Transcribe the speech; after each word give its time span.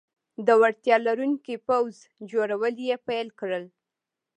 د 0.45 0.47
وړتیا 0.61 0.95
لرونکي 1.07 1.55
پوځ 1.67 1.93
جوړول 2.31 2.75
یې 2.87 2.95
پیل 3.07 3.27
کړل. 3.39 3.65